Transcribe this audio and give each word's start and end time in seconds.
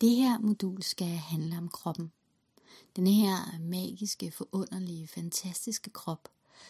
Det 0.00 0.10
her 0.10 0.38
modul 0.38 0.82
skal 0.82 1.06
handle 1.06 1.58
om 1.58 1.68
kroppen. 1.68 2.12
Den 2.96 3.06
her 3.06 3.58
magiske, 3.58 4.30
forunderlige, 4.30 5.08
fantastiske 5.08 5.90
krop, 5.90 6.28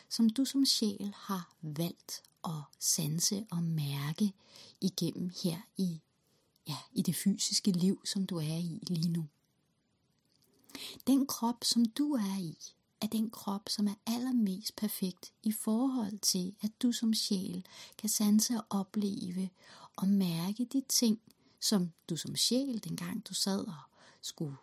som 0.09 0.31
du 0.31 0.45
som 0.45 0.65
sjæl 0.65 1.15
har 1.17 1.55
valgt 1.63 2.23
at 2.45 2.63
sanse 2.79 3.47
og 3.51 3.63
mærke 3.63 4.33
igennem 4.81 5.31
her 5.45 5.59
i, 5.77 6.01
ja, 6.69 6.77
i 6.93 7.03
det 7.03 7.17
fysiske 7.17 7.71
liv, 7.71 8.01
som 8.05 8.27
du 8.27 8.37
er 8.37 8.57
i 8.57 8.79
lige 8.87 9.09
nu. 9.09 9.27
Den 11.07 11.27
krop, 11.27 11.65
som 11.65 11.85
du 11.85 12.13
er 12.13 12.39
i, 12.39 12.59
er 13.01 13.07
den 13.07 13.31
krop, 13.31 13.69
som 13.69 13.87
er 13.87 13.95
allermest 14.07 14.77
perfekt 14.77 15.33
i 15.43 15.53
forhold 15.53 16.19
til, 16.19 16.57
at 16.61 16.71
du 16.83 16.93
som 16.93 17.15
sjæl 17.15 17.67
kan 17.99 18.09
sanse 18.09 18.57
og 18.57 18.65
opleve 18.71 19.51
og 19.97 20.09
mærke 20.09 20.65
de 20.65 20.83
ting, 20.89 21.21
som 21.65 21.93
du 22.09 22.17
som 22.17 22.37
sjæl, 22.37 22.85
dengang 22.85 23.27
du 23.29 23.35
sad 23.35 23.67
og 23.67 23.83
skulle 24.21 24.57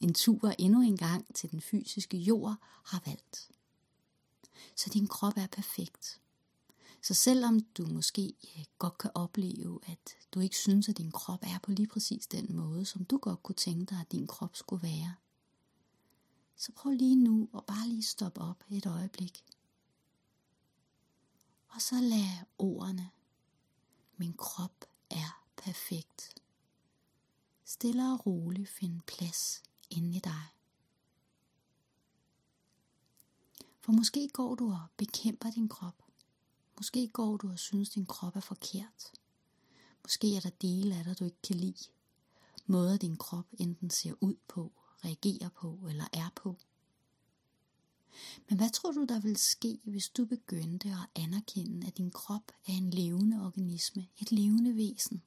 en 0.00 0.14
tur 0.14 0.54
endnu 0.58 0.80
en 0.82 0.96
gang 0.96 1.34
til 1.34 1.50
den 1.50 1.60
fysiske 1.60 2.16
jord, 2.16 2.56
har 2.84 3.02
valgt. 3.06 3.50
Så 4.76 4.90
din 4.90 5.06
krop 5.06 5.32
er 5.36 5.46
perfekt. 5.46 6.20
Så 7.02 7.14
selvom 7.14 7.60
du 7.60 7.86
måske 7.86 8.32
eh, 8.42 8.64
godt 8.78 8.98
kan 8.98 9.10
opleve, 9.14 9.80
at 9.86 10.16
du 10.34 10.40
ikke 10.40 10.56
synes, 10.56 10.88
at 10.88 10.98
din 10.98 11.10
krop 11.10 11.40
er 11.42 11.58
på 11.62 11.70
lige 11.70 11.86
præcis 11.86 12.26
den 12.26 12.56
måde, 12.56 12.84
som 12.84 13.04
du 13.04 13.18
godt 13.18 13.42
kunne 13.42 13.56
tænke 13.56 13.84
dig, 13.84 14.00
at 14.00 14.12
din 14.12 14.26
krop 14.26 14.56
skulle 14.56 14.82
være, 14.82 15.14
så 16.56 16.72
prøv 16.72 16.92
lige 16.92 17.16
nu 17.16 17.48
at 17.56 17.64
bare 17.66 17.88
lige 17.88 18.02
stoppe 18.02 18.40
op 18.40 18.64
et 18.70 18.86
øjeblik. 18.86 19.44
Og 21.68 21.82
så 21.82 21.94
lad 22.00 22.46
ordene, 22.58 23.10
min 24.16 24.32
krop 24.32 24.84
er 25.10 25.39
perfekt, 25.60 26.34
stille 27.64 28.12
og 28.12 28.26
roligt 28.26 28.68
finde 28.68 29.00
plads 29.06 29.62
inde 29.90 30.16
i 30.16 30.20
dig. 30.20 30.42
For 33.80 33.92
måske 33.92 34.28
går 34.28 34.54
du 34.54 34.72
og 34.72 34.86
bekæmper 34.96 35.50
din 35.50 35.68
krop. 35.68 36.02
Måske 36.76 37.08
går 37.08 37.36
du 37.36 37.50
og 37.50 37.58
synes, 37.58 37.90
din 37.90 38.06
krop 38.06 38.36
er 38.36 38.40
forkert. 38.40 39.12
Måske 40.02 40.36
er 40.36 40.40
der 40.40 40.50
dele 40.50 40.94
af 40.94 41.04
dig, 41.04 41.18
du 41.18 41.24
ikke 41.24 41.42
kan 41.42 41.56
lide. 41.56 41.90
Måder 42.66 42.96
din 42.96 43.16
krop 43.16 43.46
enten 43.58 43.90
ser 43.90 44.14
ud 44.20 44.36
på, 44.48 44.72
reagerer 45.04 45.48
på 45.48 45.78
eller 45.88 46.04
er 46.12 46.30
på. 46.34 46.56
Men 48.48 48.58
hvad 48.58 48.70
tror 48.70 48.92
du, 48.92 49.04
der 49.04 49.20
vil 49.20 49.36
ske, 49.36 49.80
hvis 49.84 50.08
du 50.08 50.24
begyndte 50.24 50.88
at 50.88 51.22
anerkende, 51.22 51.86
at 51.86 51.98
din 51.98 52.10
krop 52.10 52.52
er 52.66 52.72
en 52.72 52.90
levende 52.90 53.46
organisme, 53.46 54.08
et 54.18 54.32
levende 54.32 54.76
væsen? 54.76 55.22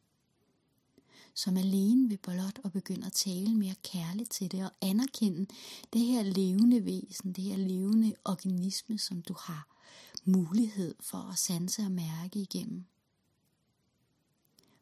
Som 1.34 1.58
alene 1.58 2.10
vil 2.10 2.18
blot 2.18 2.60
og 2.64 2.72
begynde 2.72 3.06
at 3.06 3.14
tale 3.14 3.56
mere 3.56 3.76
kærligt 3.84 4.30
til 4.30 4.52
det 4.52 4.66
og 4.66 4.72
anerkende 4.82 5.46
det 5.94 6.02
her 6.02 6.24
levende 6.24 6.86
væsen, 6.86 7.34
det 7.34 7.44
her 7.44 7.58
levende 7.58 8.16
organisme, 8.26 8.98
som 8.98 9.22
du 9.22 9.36
har 9.40 9.68
mulighed 10.26 10.96
for 11.00 11.18
at 11.18 11.38
sanse 11.38 11.82
og 11.82 11.92
mærke 11.92 12.40
igennem. 12.40 12.86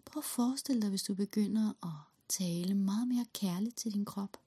Prøv 0.05 0.19
at 0.19 0.25
forestille 0.25 0.81
dig, 0.81 0.89
hvis 0.89 1.03
du 1.03 1.13
begynder 1.13 1.73
at 1.83 2.11
tale 2.29 2.73
meget 2.73 3.07
mere 3.07 3.25
kærligt 3.33 3.75
til 3.75 3.94
din 3.94 4.05
krop. 4.05 4.38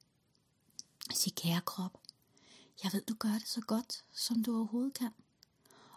Sig 1.15 1.35
kære 1.35 1.61
krop, 1.61 1.99
jeg 2.83 2.93
ved 2.93 3.03
du 3.03 3.15
gør 3.19 3.33
det 3.33 3.49
så 3.49 3.61
godt, 3.61 4.05
som 4.13 4.43
du 4.43 4.57
overhovedet 4.57 4.95
kan. 4.95 5.11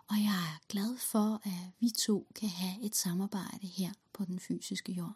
Og 0.07 0.15
jeg 0.15 0.55
er 0.55 0.61
glad 0.69 0.97
for, 0.97 1.41
at 1.43 1.71
vi 1.79 1.89
to 1.89 2.27
kan 2.35 2.49
have 2.49 2.81
et 2.85 2.95
samarbejde 2.95 3.67
her 3.67 3.93
på 4.13 4.25
den 4.25 4.39
fysiske 4.39 4.91
jord. 4.91 5.15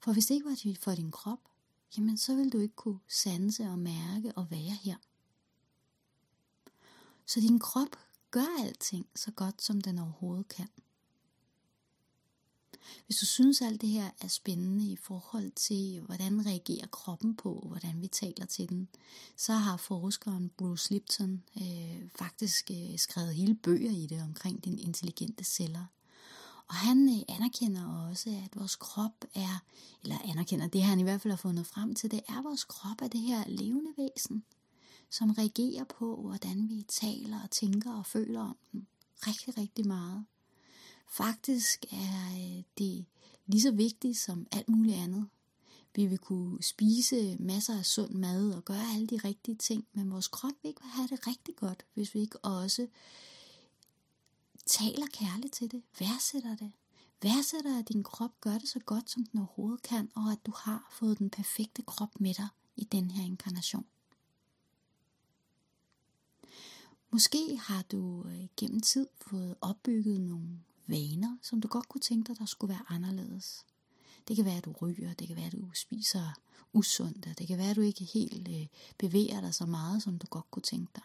For 0.00 0.12
hvis 0.12 0.26
det 0.26 0.34
ikke 0.34 0.48
var 0.48 0.74
for 0.80 0.94
din 0.94 1.10
krop, 1.10 1.38
jamen 1.96 2.18
så 2.18 2.34
ville 2.34 2.50
du 2.50 2.58
ikke 2.58 2.76
kunne 2.76 3.00
sanse 3.08 3.64
og 3.64 3.78
mærke 3.78 4.32
og 4.36 4.50
være 4.50 4.78
her. 4.82 4.96
Så 7.26 7.40
din 7.40 7.58
krop 7.58 7.96
gør 8.30 8.62
alting 8.64 9.06
så 9.14 9.30
godt, 9.30 9.62
som 9.62 9.80
den 9.80 9.98
overhovedet 9.98 10.48
kan. 10.48 10.68
Hvis 13.06 13.16
du 13.16 13.26
synes 13.26 13.62
alt 13.62 13.80
det 13.80 13.88
her 13.88 14.10
er 14.20 14.28
spændende 14.28 14.84
i 14.84 14.96
forhold 14.96 15.50
til, 15.50 16.00
hvordan 16.00 16.46
reagerer 16.46 16.86
kroppen 16.86 17.36
på, 17.36 17.64
hvordan 17.68 18.02
vi 18.02 18.08
taler 18.08 18.46
til 18.46 18.68
den, 18.68 18.88
så 19.36 19.52
har 19.52 19.76
forskeren 19.76 20.50
Bruce 20.56 20.92
Lipton 20.92 21.42
øh, 21.56 22.08
faktisk 22.18 22.70
øh, 22.70 22.98
skrevet 22.98 23.34
hele 23.34 23.54
bøger 23.54 23.90
i 23.90 24.06
det 24.06 24.22
omkring 24.22 24.64
dine 24.64 24.80
intelligente 24.80 25.44
celler. 25.44 25.84
Og 26.70 26.76
han 26.76 27.08
øh, 27.08 27.36
anerkender 27.36 28.08
også, 28.08 28.30
at 28.30 28.56
vores 28.60 28.76
krop 28.76 29.24
er, 29.34 29.62
eller 30.02 30.18
anerkender 30.24 30.66
det, 30.66 30.82
han 30.82 31.00
i 31.00 31.02
hvert 31.02 31.20
fald 31.20 31.32
har 31.32 31.36
fundet 31.36 31.66
frem 31.66 31.94
til, 31.94 32.10
det 32.10 32.20
er, 32.28 32.38
at 32.38 32.44
vores 32.44 32.64
krop 32.64 33.02
er 33.02 33.08
det 33.08 33.20
her 33.20 33.44
levende 33.46 33.90
væsen, 33.96 34.44
som 35.10 35.30
reagerer 35.30 35.84
på, 35.84 36.16
hvordan 36.16 36.68
vi 36.68 36.82
taler 36.88 37.42
og 37.42 37.50
tænker 37.50 37.92
og 37.92 38.06
føler 38.06 38.40
om 38.40 38.56
den. 38.72 38.86
Rigtig, 39.26 39.58
rigtig 39.58 39.86
meget. 39.86 40.24
Faktisk 41.08 41.84
er 41.92 42.32
øh, 42.32 42.62
det 42.78 43.04
lige 43.46 43.62
så 43.62 43.70
vigtigt 43.70 44.18
som 44.18 44.46
alt 44.52 44.68
muligt 44.68 44.96
andet. 44.96 45.28
Vi 45.94 46.06
vil 46.06 46.18
kunne 46.18 46.62
spise 46.62 47.36
masser 47.38 47.78
af 47.78 47.86
sund 47.86 48.10
mad 48.10 48.52
og 48.52 48.64
gøre 48.64 48.94
alle 48.94 49.06
de 49.06 49.20
rigtige 49.24 49.56
ting, 49.56 49.86
men 49.92 50.10
vores 50.10 50.28
krop 50.28 50.52
vil 50.62 50.68
ikke 50.68 50.82
have 50.82 51.08
det 51.08 51.26
rigtig 51.26 51.56
godt, 51.56 51.84
hvis 51.94 52.14
vi 52.14 52.20
ikke 52.20 52.44
også 52.44 52.86
taler 54.70 55.06
kærligt 55.12 55.52
til 55.52 55.70
det, 55.70 55.82
værdsætter 55.98 56.56
det. 56.56 56.72
Værdsætter, 57.22 57.78
at 57.78 57.88
din 57.88 58.02
krop 58.02 58.40
gør 58.40 58.58
det 58.58 58.68
så 58.68 58.78
godt, 58.78 59.10
som 59.10 59.24
den 59.24 59.38
overhovedet 59.40 59.82
kan, 59.82 60.10
og 60.14 60.32
at 60.32 60.46
du 60.46 60.52
har 60.56 60.88
fået 60.92 61.18
den 61.18 61.30
perfekte 61.30 61.82
krop 61.82 62.20
med 62.20 62.34
dig 62.34 62.48
i 62.76 62.84
den 62.84 63.10
her 63.10 63.24
inkarnation. 63.24 63.86
Måske 67.10 67.56
har 67.56 67.82
du 67.82 68.24
øh, 68.26 68.46
gennem 68.56 68.80
tid 68.80 69.06
fået 69.20 69.56
opbygget 69.60 70.20
nogle 70.20 70.60
vaner, 70.86 71.36
som 71.42 71.60
du 71.60 71.68
godt 71.68 71.88
kunne 71.88 72.00
tænke 72.00 72.28
dig, 72.28 72.38
der 72.38 72.46
skulle 72.46 72.68
være 72.68 72.84
anderledes. 72.88 73.66
Det 74.28 74.36
kan 74.36 74.44
være, 74.44 74.56
at 74.56 74.64
du 74.64 74.72
ryger, 74.72 75.14
det 75.14 75.26
kan 75.26 75.36
være, 75.36 75.46
at 75.46 75.52
du 75.52 75.70
spiser 75.74 76.40
usundt, 76.72 77.38
det 77.38 77.46
kan 77.46 77.58
være, 77.58 77.70
at 77.70 77.76
du 77.76 77.80
ikke 77.80 78.04
helt 78.04 78.48
øh, 78.48 78.66
bevæger 78.98 79.40
dig 79.40 79.54
så 79.54 79.66
meget, 79.66 80.02
som 80.02 80.18
du 80.18 80.26
godt 80.26 80.50
kunne 80.50 80.62
tænke 80.62 80.92
dig. 80.94 81.04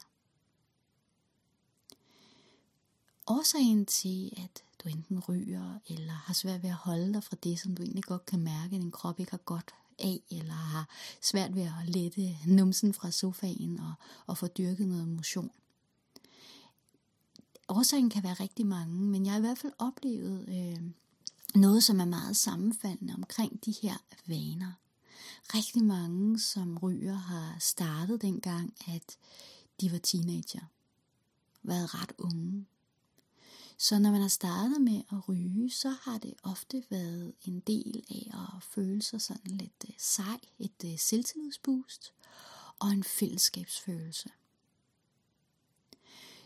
Årsagen 3.28 3.86
til, 3.86 4.34
at 4.38 4.64
du 4.84 4.90
enten 4.90 5.20
ryger, 5.20 5.80
eller 5.88 6.14
har 6.14 6.34
svært 6.34 6.64
ved 6.64 6.70
at 6.70 6.76
holde 6.76 7.14
dig 7.14 7.24
fra 7.24 7.38
det, 7.44 7.60
som 7.60 7.76
du 7.76 7.84
egentlig 7.84 8.04
godt 8.04 8.26
kan 8.26 8.40
mærke, 8.40 8.76
at 8.76 8.82
din 8.82 8.92
krop 8.92 9.20
ikke 9.20 9.32
har 9.32 9.38
godt 9.38 9.74
af, 10.00 10.22
eller 10.30 10.54
har 10.54 10.90
svært 11.22 11.56
ved 11.56 11.62
at 11.62 11.90
lette 11.90 12.38
numsen 12.48 12.94
fra 12.94 13.12
sofaen 13.12 13.80
og, 13.80 13.94
og 14.28 14.38
få 14.38 14.48
dyrket 14.48 14.88
noget 14.88 15.08
motion. 15.08 15.52
Årsagen 17.68 18.10
kan 18.10 18.24
være 18.24 18.34
rigtig 18.34 18.68
mange, 18.68 19.02
men 19.02 19.26
jeg 19.26 19.34
har 19.34 19.38
i 19.38 19.42
hvert 19.42 19.58
fald 19.58 19.74
oplevet 19.80 20.46
øh, 20.50 20.82
noget, 21.56 21.84
som 21.84 22.00
er 22.00 22.06
meget 22.06 22.38
sammenfaldende 22.38 23.14
omkring 23.14 23.66
de 23.66 23.76
her 23.82 23.98
vaner. 24.28 24.72
Rigtig 25.54 25.84
mange, 25.84 26.40
som 26.40 26.78
ryger, 26.78 27.16
har 27.16 27.56
startet 27.60 28.22
dengang, 28.22 28.74
at 28.88 29.18
de 29.82 29.92
var 29.92 29.98
teenager. 29.98 30.66
Været 31.64 31.94
ret 31.94 32.12
unge. 32.18 32.66
Så 33.78 34.00
når 34.00 34.12
man 34.12 34.22
har 34.22 34.28
startet 34.28 34.82
med 34.82 35.02
at 35.12 35.30
ryge, 35.30 35.72
så 35.72 35.90
har 35.90 36.18
det 36.18 36.34
ofte 36.44 36.84
været 36.90 37.34
en 37.42 37.60
del 37.60 38.04
af 38.10 38.32
at 38.38 38.64
føle 38.64 39.02
sig 39.02 39.22
sådan 39.22 39.52
lidt 39.52 39.86
øh, 39.88 39.94
sej, 39.98 40.40
et 40.60 40.84
øh, 40.86 41.00
selvtillidsboost 41.00 42.14
og 42.80 42.90
en 42.90 43.04
fællesskabsfølelse. 43.04 44.30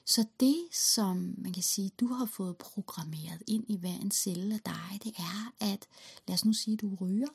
Så 0.05 0.25
det, 0.39 0.67
som 0.71 1.35
man 1.37 1.53
kan 1.53 1.63
sige, 1.63 1.91
du 1.99 2.07
har 2.07 2.25
fået 2.25 2.57
programmeret 2.57 3.43
ind 3.47 3.65
i 3.67 3.77
hver 3.77 3.95
en 4.01 4.11
celle 4.11 4.55
af 4.55 4.61
dig, 4.61 4.99
det 5.03 5.13
er, 5.17 5.53
at 5.59 5.87
lad 6.27 6.33
os 6.33 6.45
nu 6.45 6.53
sige, 6.53 6.73
at 6.73 6.81
du 6.81 6.95
ryger, 7.01 7.27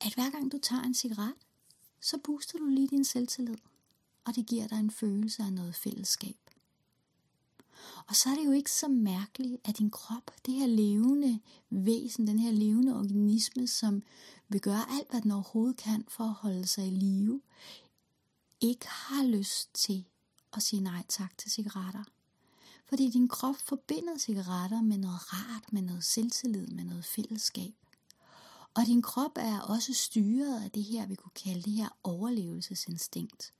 at 0.00 0.14
hver 0.14 0.30
gang 0.30 0.52
du 0.52 0.58
tager 0.62 0.82
en 0.82 0.94
cigaret, 0.94 1.34
så 2.00 2.18
booster 2.24 2.58
du 2.58 2.66
lige 2.66 2.88
din 2.88 3.04
selvtillid, 3.04 3.56
og 4.24 4.34
det 4.34 4.46
giver 4.46 4.68
dig 4.68 4.78
en 4.78 4.90
følelse 4.90 5.42
af 5.42 5.52
noget 5.52 5.74
fællesskab. 5.74 6.36
Og 8.08 8.16
så 8.16 8.30
er 8.30 8.34
det 8.34 8.46
jo 8.46 8.52
ikke 8.52 8.70
så 8.70 8.88
mærkeligt, 8.88 9.60
at 9.64 9.78
din 9.78 9.90
krop, 9.90 10.30
det 10.46 10.54
her 10.54 10.66
levende 10.66 11.40
væsen, 11.70 12.26
den 12.26 12.38
her 12.38 12.52
levende 12.52 12.96
organisme, 12.96 13.66
som 13.66 14.02
vil 14.48 14.60
gøre 14.60 14.90
alt, 14.90 15.10
hvad 15.10 15.20
den 15.20 15.30
overhovedet 15.30 15.76
kan 15.76 16.04
for 16.08 16.24
at 16.24 16.32
holde 16.32 16.66
sig 16.66 16.86
i 16.86 16.90
live, 16.90 17.40
ikke 18.60 18.86
har 18.88 19.24
lyst 19.24 19.74
til 19.74 20.04
at 20.52 20.62
sige 20.62 20.82
nej 20.82 21.04
tak 21.08 21.38
til 21.38 21.50
cigaretter. 21.50 22.04
Fordi 22.88 23.10
din 23.10 23.28
krop 23.28 23.56
forbinder 23.56 24.18
cigaretter 24.18 24.80
med 24.80 24.98
noget 24.98 25.32
rart, 25.32 25.72
med 25.72 25.82
noget 25.82 26.04
selvtillid, 26.04 26.66
med 26.66 26.84
noget 26.84 27.04
fællesskab. 27.04 27.74
Og 28.74 28.86
din 28.86 29.02
krop 29.02 29.32
er 29.36 29.60
også 29.60 29.94
styret 29.94 30.64
af 30.64 30.70
det 30.70 30.84
her, 30.84 31.06
vi 31.06 31.14
kunne 31.14 31.30
kalde 31.44 31.62
det 31.62 31.72
her 31.72 31.88
overlevelsesinstinkt. 32.02 33.52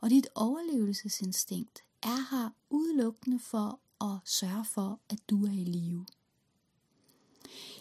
Og 0.00 0.10
dit 0.10 0.26
overlevelsesinstinkt 0.34 1.82
er 2.02 2.30
her 2.30 2.50
udelukkende 2.70 3.38
for 3.38 3.80
at 4.00 4.18
sørge 4.24 4.64
for, 4.64 5.00
at 5.08 5.18
du 5.30 5.44
er 5.44 5.52
i 5.52 5.64
live. 5.64 6.06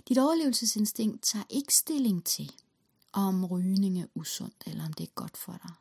Dit 0.07 0.17
overlevelsesinstinkt 0.17 1.23
tager 1.23 1.45
ikke 1.49 1.75
stilling 1.75 2.25
til, 2.25 2.51
om 3.13 3.45
rygning 3.45 4.01
er 4.01 4.07
usundt, 4.15 4.63
eller 4.65 4.85
om 4.85 4.93
det 4.93 5.03
er 5.03 5.13
godt 5.15 5.37
for 5.37 5.51
dig. 5.51 5.73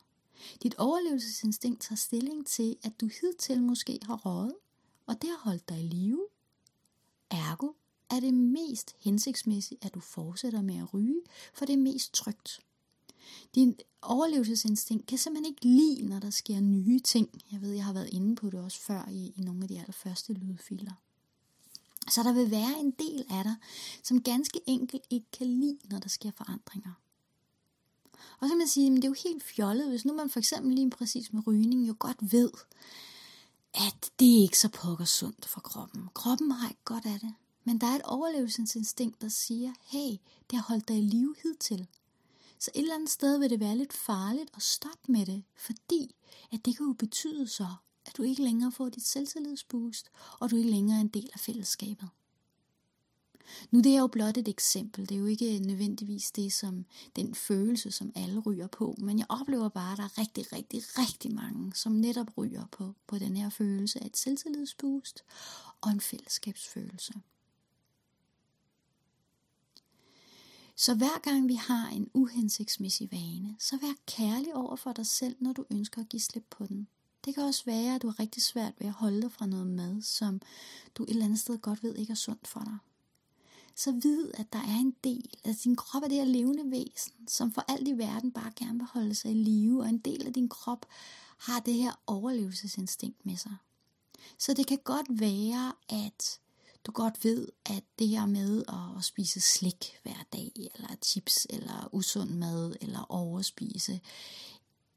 Dit 0.63 0.75
overlevelsesinstinkt 0.75 1.81
tager 1.81 1.97
stilling 1.97 2.47
til, 2.47 2.77
at 2.83 3.01
du 3.01 3.09
hidtil 3.21 3.63
måske 3.63 3.99
har 4.03 4.17
røget, 4.17 4.55
og 5.07 5.23
det 5.23 5.31
har 5.31 5.39
holdt 5.39 5.69
dig 5.69 5.81
i 5.81 5.89
live. 5.89 6.27
Ergo 7.31 7.73
er 8.11 8.21
det 8.21 8.35
mest 8.35 8.95
hensigtsmæssigt, 8.99 9.85
at 9.85 9.95
du 9.95 10.01
fortsætter 10.01 10.63
med 10.63 10.77
at 10.77 10.95
ryge, 10.95 11.21
for 11.55 11.65
det 11.65 11.73
er 11.73 11.79
mest 11.79 12.15
trygt. 12.15 12.61
Din 13.55 13.79
overlevelsesinstinkt 14.07 15.07
kan 15.07 15.19
simpelthen 15.19 15.55
ikke 15.55 15.65
lide, 15.65 16.09
når 16.09 16.19
der 16.19 16.31
sker 16.31 16.61
nye 16.61 17.01
ting. 17.01 17.43
Jeg 17.53 17.61
ved, 17.61 17.73
jeg 17.73 17.85
har 17.85 17.93
været 17.93 18.09
inde 18.13 18.37
på 18.37 18.51
det 18.51 18.61
også 18.61 18.81
før 18.81 19.09
i, 19.11 19.33
i 19.37 19.41
nogle 19.41 19.63
af 19.63 19.69
de 19.69 19.79
allerførste 19.81 20.33
lydfiler. 20.33 20.93
Så 22.11 22.23
der 22.23 22.33
vil 22.33 22.51
være 22.51 22.81
en 22.81 22.91
del 22.91 23.25
af 23.31 23.45
dig, 23.45 23.57
som 24.03 24.23
ganske 24.23 24.61
enkelt 24.67 25.03
ikke 25.11 25.27
kan 25.33 25.47
lide, 25.47 25.79
når 25.91 25.99
der 25.99 26.09
sker 26.09 26.31
forandringer. 26.37 26.93
Og 28.41 28.49
så 28.49 28.49
kan 28.49 28.59
man 28.59 28.69
sige, 28.69 28.87
at 28.87 28.97
det 28.97 29.05
er 29.05 29.09
jo 29.09 29.17
helt 29.25 29.43
fjollet, 29.43 29.89
hvis 29.89 30.05
nu 30.05 30.13
man 30.13 30.31
for 30.31 30.39
eksempel 30.39 30.75
lige 30.75 30.91
præcis 30.91 31.33
med 31.33 31.47
rygning 31.47 31.89
jo 31.89 31.97
godt 31.99 32.33
ved, 32.33 32.51
at 33.75 34.11
det 34.19 34.37
er 34.37 34.43
ikke 34.43 34.59
så 34.59 34.69
pokker 34.69 35.05
sundt 35.05 35.47
for 35.47 35.61
kroppen. 35.61 36.09
Kroppen 36.15 36.51
har 36.51 36.69
ikke 36.69 36.85
godt 36.85 37.07
af 37.07 37.21
det. 37.21 37.35
Men 37.65 37.79
der 37.79 37.87
er 37.87 37.95
et 37.95 38.03
overlevelsesinstinkt, 38.03 39.23
der 39.23 39.29
siger, 39.29 39.73
hey, 39.83 40.17
det 40.51 40.59
har 40.59 40.63
holdt 40.63 40.89
dig 40.89 40.99
i 40.99 41.01
live 41.01 41.35
hidtil. 41.43 41.87
Så 42.59 42.71
et 42.75 42.81
eller 42.81 42.95
andet 42.95 43.11
sted 43.11 43.39
vil 43.39 43.51
det 43.51 43.61
være 43.61 43.77
lidt 43.77 43.93
farligt 43.93 44.51
at 44.57 44.63
stoppe 44.63 45.13
med 45.13 45.27
det, 45.27 45.45
fordi 45.57 46.15
at 46.53 46.65
det 46.65 46.77
kan 46.77 46.87
jo 46.87 46.93
betyde 46.93 47.49
så, 47.49 47.67
at 48.07 48.17
du 48.17 48.23
ikke 48.23 48.43
længere 48.43 48.73
får 48.73 48.89
dit 48.89 49.07
selvtillidsboost, 49.07 50.11
og 50.41 50.51
du 50.51 50.57
ikke 50.57 50.71
længere 50.71 50.97
er 50.97 51.01
en 51.01 51.09
del 51.09 51.31
af 51.35 51.41
fællesskabet. 51.41 52.09
Nu 53.71 53.81
det 53.81 53.95
er 53.95 54.01
jo 54.01 54.07
blot 54.07 54.37
et 54.37 54.49
eksempel. 54.49 55.09
Det 55.09 55.15
er 55.15 55.19
jo 55.19 55.27
ikke 55.27 55.59
nødvendigvis 55.59 56.31
det 56.31 56.53
som 56.53 56.85
den 57.17 57.35
følelse, 57.35 57.91
som 57.91 58.13
alle 58.15 58.41
ryger 58.41 58.67
på. 58.67 58.95
Men 58.99 59.19
jeg 59.19 59.27
oplever 59.29 59.69
bare, 59.69 59.93
at 59.93 59.99
der 59.99 60.05
er 60.05 60.19
rigtig, 60.19 60.53
rigtig, 60.53 60.83
rigtig 60.99 61.35
mange, 61.35 61.75
som 61.75 61.93
netop 61.93 62.39
ryger 62.39 62.67
på, 62.73 62.95
på 63.07 63.19
den 63.19 63.37
her 63.37 63.51
følelse 63.51 64.03
af 64.03 64.07
et 64.07 64.17
selvtillidsboost 64.17 65.25
og 65.81 65.91
en 65.91 66.01
fællesskabsfølelse. 66.01 67.15
Så 70.87 70.95
hver 70.95 71.19
gang 71.23 71.49
vi 71.49 71.55
har 71.55 71.89
en 71.89 72.11
uhensigtsmæssig 72.15 73.13
vane, 73.13 73.57
så 73.59 73.77
vær 73.77 73.95
kærlig 74.07 74.55
over 74.55 74.77
for 74.77 74.93
dig 74.93 75.07
selv, 75.07 75.37
når 75.41 75.53
du 75.53 75.65
ønsker 75.71 76.01
at 76.01 76.09
give 76.09 76.21
slip 76.21 76.45
på 76.51 76.67
den. 76.67 76.89
Det 77.25 77.35
kan 77.35 77.45
også 77.45 77.65
være, 77.65 77.95
at 77.95 78.03
du 78.03 78.07
har 78.07 78.21
rigtig 78.21 78.43
svært 78.43 78.73
ved 78.79 78.87
at 78.87 78.93
holde 78.93 79.23
dig 79.23 79.33
fra 79.33 79.47
noget 79.47 79.67
mad, 79.67 80.03
som 80.03 80.41
du 80.95 81.03
et 81.03 81.11
eller 81.11 81.25
andet 81.25 81.39
sted 81.39 81.59
godt 81.59 81.83
ved 81.83 81.95
ikke 81.95 82.11
er 82.11 82.15
sundt 82.15 82.49
for 82.49 82.61
dig. 82.61 82.79
Så 83.75 83.93
vid, 83.93 84.31
at 84.35 84.53
der 84.53 84.59
er 84.59 84.81
en 84.81 84.97
del, 85.05 85.31
af 85.45 85.57
din 85.57 85.77
krop 85.77 86.03
er 86.03 86.09
det 86.09 86.17
her 86.17 86.25
levende 86.25 86.71
væsen, 86.71 87.29
som 87.29 87.53
for 87.53 87.65
alt 87.69 87.89
i 87.89 87.99
verden 87.99 88.33
bare 88.33 88.53
gerne 88.57 88.79
vil 88.79 88.89
holde 88.91 89.15
sig 89.15 89.31
i 89.31 89.35
live, 89.35 89.83
og 89.83 89.89
en 89.89 89.99
del 89.99 90.27
af 90.27 90.33
din 90.33 90.49
krop 90.49 90.87
har 91.39 91.61
det 91.61 91.75
her 91.75 92.01
overlevelsesinstinkt 92.07 93.27
med 93.27 93.37
sig. 93.37 93.57
Så 94.39 94.55
det 94.55 94.67
kan 94.67 94.79
godt 94.85 95.21
være, 95.21 95.73
at 95.89 96.41
du 96.87 96.93
godt 96.93 97.25
ved, 97.25 97.49
at 97.67 97.85
det 97.99 98.09
her 98.09 98.27
med 98.27 98.65
at 98.69 99.05
spise 99.05 99.41
slik 99.41 99.99
hver 100.03 100.23
dag, 100.33 100.53
eller 100.75 100.89
chips, 101.05 101.47
eller 101.51 101.89
usund 101.93 102.31
mad, 102.31 102.77
eller 102.81 103.07
overspise, 103.09 104.01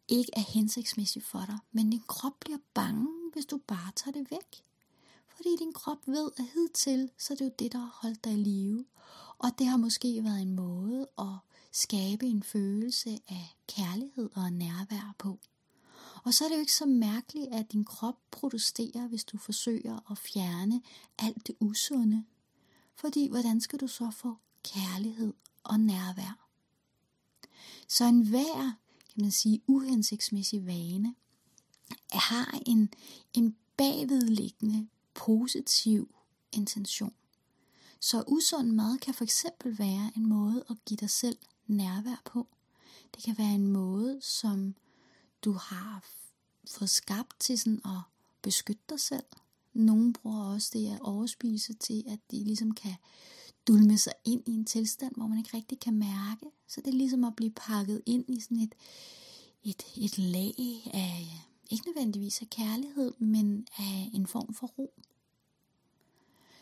ikke 0.07 0.31
er 0.33 0.51
hensigtsmæssigt 0.53 1.25
for 1.25 1.43
dig, 1.45 1.57
men 1.71 1.89
din 1.89 2.03
krop 2.07 2.33
bliver 2.39 2.57
bange, 2.73 3.07
hvis 3.33 3.45
du 3.45 3.59
bare 3.67 3.91
tager 3.95 4.11
det 4.11 4.31
væk. 4.31 4.63
Fordi 5.27 5.49
din 5.59 5.73
krop 5.73 5.97
ved, 6.05 6.31
at 6.37 6.45
hidtil, 6.53 7.09
så 7.17 7.33
er 7.33 7.37
det 7.37 7.45
jo 7.45 7.51
det, 7.59 7.71
der 7.71 7.77
har 7.77 7.99
holdt 8.01 8.23
dig 8.23 8.33
i 8.33 8.43
live. 8.43 8.85
Og 9.37 9.49
det 9.59 9.67
har 9.67 9.77
måske 9.77 10.23
været 10.23 10.41
en 10.41 10.55
måde 10.55 11.07
at 11.19 11.35
skabe 11.71 12.25
en 12.25 12.43
følelse 12.43 13.19
af 13.27 13.57
kærlighed 13.67 14.29
og 14.35 14.53
nærvær 14.53 15.15
på. 15.17 15.39
Og 16.23 16.33
så 16.33 16.45
er 16.45 16.49
det 16.49 16.55
jo 16.55 16.59
ikke 16.59 16.73
så 16.73 16.85
mærkeligt, 16.85 17.47
at 17.53 17.71
din 17.71 17.85
krop 17.85 18.15
protesterer, 18.31 19.07
hvis 19.07 19.23
du 19.23 19.37
forsøger 19.37 20.11
at 20.11 20.17
fjerne 20.17 20.81
alt 21.19 21.47
det 21.47 21.55
usunde. 21.59 22.25
Fordi 22.95 23.27
hvordan 23.27 23.61
skal 23.61 23.79
du 23.79 23.87
så 23.87 24.11
få 24.11 24.35
kærlighed 24.63 25.33
og 25.63 25.79
nærvær? 25.79 26.47
Så 27.87 28.05
en 28.05 28.27
hver, 28.27 28.73
kan 29.13 29.21
man 29.21 29.31
sige, 29.31 29.61
uhensigtsmæssig 29.67 30.65
vane, 30.65 31.15
har 32.11 32.59
en, 32.65 32.93
en 33.33 33.55
bagvedliggende 33.77 34.87
positiv 35.13 36.15
intention. 36.51 37.13
Så 37.99 38.23
usund 38.27 38.71
mad 38.71 38.97
kan 38.97 39.13
for 39.13 39.23
eksempel 39.23 39.79
være 39.79 40.11
en 40.15 40.25
måde 40.25 40.63
at 40.69 40.75
give 40.85 40.97
dig 40.97 41.09
selv 41.09 41.37
nærvær 41.67 42.21
på. 42.25 42.47
Det 43.15 43.23
kan 43.23 43.37
være 43.37 43.53
en 43.53 43.67
måde, 43.67 44.21
som 44.21 44.75
du 45.45 45.51
har 45.51 46.05
fået 46.67 46.89
skabt 46.89 47.39
til 47.39 47.59
sådan 47.59 47.81
at 47.85 48.01
beskytte 48.41 48.83
dig 48.89 48.99
selv. 48.99 49.25
Nogle 49.73 50.13
bruger 50.13 50.53
også 50.53 50.69
det 50.73 50.91
at 50.91 50.99
overspise 51.01 51.73
til, 51.73 52.03
at 52.07 52.19
de 52.31 52.43
ligesom 52.43 52.71
kan 52.71 52.95
dulme 53.67 53.97
sig 53.97 54.13
ind 54.25 54.43
i 54.47 54.51
en 54.51 54.65
tilstand, 54.65 55.15
hvor 55.15 55.27
man 55.27 55.37
ikke 55.37 55.57
rigtig 55.57 55.79
kan 55.79 55.93
mærke. 55.93 56.45
Så 56.67 56.81
det 56.81 56.87
er 56.87 56.97
ligesom 56.97 57.23
at 57.23 57.35
blive 57.35 57.51
pakket 57.51 58.01
ind 58.05 58.25
i 58.27 58.39
sådan 58.39 58.59
et, 58.59 58.75
et, 59.63 59.83
et 59.97 60.17
lag 60.17 60.55
af, 60.93 61.27
ikke 61.69 61.85
nødvendigvis 61.87 62.41
af 62.41 62.49
kærlighed, 62.49 63.13
men 63.19 63.67
af 63.77 64.09
en 64.13 64.27
form 64.27 64.53
for 64.53 64.67
ro. 64.67 64.93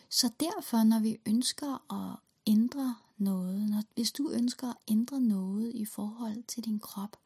Så 0.09 0.31
derfor, 0.39 0.83
når 0.83 0.99
vi 0.99 1.17
ønsker 1.25 1.93
at 1.93 2.19
ændre 2.47 2.95
noget, 3.17 3.69
når, 3.69 3.83
hvis 3.95 4.11
du 4.11 4.29
ønsker 4.31 4.69
at 4.69 4.77
ændre 4.87 5.21
noget 5.21 5.71
i 5.75 5.85
forhold 5.85 6.43
til 6.43 6.65
din 6.65 6.79
krop, 6.79 7.17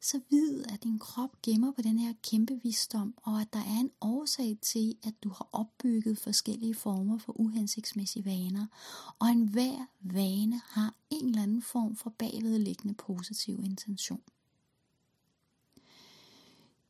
så 0.00 0.20
vid, 0.30 0.64
at 0.72 0.84
din 0.84 0.98
krop 0.98 1.42
gemmer 1.42 1.72
på 1.72 1.82
den 1.82 1.98
her 1.98 2.12
kæmpe 2.22 2.60
visdom, 2.62 3.14
og 3.22 3.40
at 3.40 3.52
der 3.52 3.58
er 3.58 3.80
en 3.80 3.90
årsag 4.00 4.58
til, 4.62 4.96
at 5.02 5.14
du 5.22 5.28
har 5.28 5.48
opbygget 5.52 6.18
forskellige 6.18 6.74
former 6.74 7.18
for 7.18 7.40
uhensigtsmæssige 7.40 8.24
vaner, 8.24 8.66
og 9.18 9.28
enhver 9.28 9.86
vane 10.00 10.60
har 10.64 10.94
en 11.10 11.26
eller 11.26 11.42
anden 11.42 11.62
form 11.62 11.96
for 11.96 12.10
bagvedliggende 12.10 12.94
positiv 12.94 13.60
intention. 13.64 14.22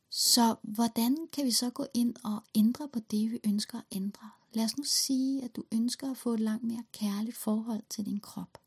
Så 0.09 0.55
hvordan 0.61 1.27
kan 1.33 1.45
vi 1.45 1.51
så 1.51 1.69
gå 1.69 1.85
ind 1.93 2.15
og 2.23 2.43
ændre 2.55 2.87
på 2.87 2.99
det, 2.99 3.31
vi 3.31 3.39
ønsker 3.43 3.77
at 3.77 3.85
ændre? 3.91 4.29
Lad 4.53 4.65
os 4.65 4.77
nu 4.77 4.83
sige, 4.83 5.43
at 5.43 5.55
du 5.55 5.63
ønsker 5.71 6.11
at 6.11 6.17
få 6.17 6.33
et 6.33 6.39
langt 6.39 6.63
mere 6.63 6.83
kærligt 6.91 7.37
forhold 7.37 7.83
til 7.89 8.05
din 8.05 8.19
krop. 8.19 8.57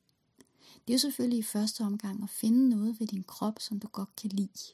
Det 0.87 0.93
er 0.93 0.95
jo 0.95 0.99
selvfølgelig 0.99 1.39
i 1.39 1.43
første 1.43 1.81
omgang 1.81 2.23
at 2.23 2.31
finde 2.31 2.69
noget 2.69 3.01
ved 3.01 3.07
din 3.07 3.25
krop, 3.25 3.61
som 3.61 3.81
du 3.81 3.89
godt 3.89 4.17
kan 4.17 4.31
lide. 4.31 4.73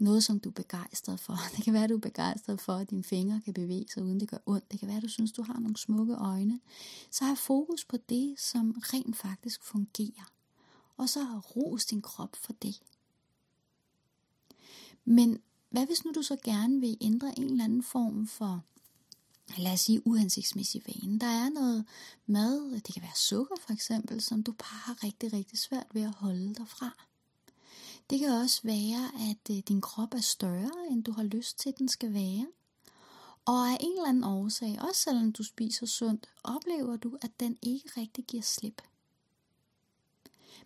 Noget, 0.00 0.24
som 0.24 0.40
du 0.40 0.48
er 0.48 0.52
begejstret 0.52 1.20
for. 1.20 1.36
Det 1.56 1.64
kan 1.64 1.72
være, 1.72 1.84
at 1.84 1.90
du 1.90 1.94
er 1.94 2.00
begejstret 2.00 2.60
for, 2.60 2.72
at 2.72 2.90
dine 2.90 3.04
fingre 3.04 3.40
kan 3.40 3.54
bevæge 3.54 3.86
sig, 3.94 4.02
uden 4.02 4.20
det 4.20 4.28
gør 4.28 4.38
ondt. 4.46 4.70
Det 4.72 4.80
kan 4.80 4.88
være, 4.88 4.96
at 4.96 5.02
du 5.02 5.08
synes, 5.08 5.32
du 5.32 5.42
har 5.42 5.58
nogle 5.60 5.76
smukke 5.76 6.14
øjne. 6.14 6.60
Så 7.10 7.24
har 7.24 7.34
fokus 7.34 7.84
på 7.84 7.96
det, 7.96 8.40
som 8.40 8.70
rent 8.70 9.16
faktisk 9.16 9.62
fungerer. 9.62 10.32
Og 10.96 11.08
så 11.08 11.22
har 11.22 11.38
ros 11.38 11.86
din 11.86 12.02
krop 12.02 12.36
for 12.36 12.52
det. 12.52 12.82
Men 15.04 15.38
hvad 15.70 15.86
hvis 15.86 16.04
nu 16.04 16.12
du 16.14 16.22
så 16.22 16.36
gerne 16.44 16.80
vil 16.80 16.96
ændre 17.00 17.38
en 17.38 17.44
eller 17.44 17.64
anden 17.64 17.82
form 17.82 18.26
for 18.26 18.64
lad 19.58 19.72
os 19.72 19.80
sige, 19.80 20.06
uhensigtsmæssig 20.06 20.82
vane. 20.86 21.18
Der 21.18 21.26
er 21.26 21.48
noget 21.48 21.84
mad, 22.26 22.80
det 22.80 22.94
kan 22.94 23.02
være 23.02 23.16
sukker 23.16 23.54
for 23.60 23.72
eksempel, 23.72 24.20
som 24.20 24.42
du 24.42 24.52
bare 24.52 24.80
har 24.84 25.04
rigtig, 25.04 25.32
rigtig 25.32 25.58
svært 25.58 25.86
ved 25.92 26.02
at 26.02 26.14
holde 26.14 26.54
dig 26.54 26.68
fra. 26.68 26.90
Det 28.10 28.18
kan 28.18 28.30
også 28.30 28.60
være, 28.64 29.30
at 29.30 29.56
øh, 29.56 29.62
din 29.68 29.80
krop 29.80 30.14
er 30.14 30.20
større, 30.20 30.86
end 30.90 31.04
du 31.04 31.12
har 31.12 31.22
lyst 31.22 31.58
til, 31.58 31.68
at 31.68 31.78
den 31.78 31.88
skal 31.88 32.14
være. 32.14 32.46
Og 33.44 33.68
af 33.68 33.76
en 33.80 33.92
eller 33.92 34.08
anden 34.08 34.24
årsag, 34.24 34.78
også 34.88 35.00
selvom 35.00 35.32
du 35.32 35.42
spiser 35.42 35.86
sundt, 35.86 36.28
oplever 36.44 36.96
du, 36.96 37.18
at 37.22 37.30
den 37.40 37.58
ikke 37.62 37.90
rigtig 37.96 38.24
giver 38.24 38.42
slip. 38.42 38.82